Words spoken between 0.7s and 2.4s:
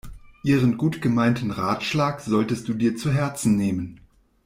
gut gemeinten Ratschlag